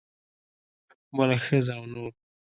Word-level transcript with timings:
بله 1.15 1.37
ښځه 1.45 1.73
او 1.77 1.83
نور. 1.93 2.11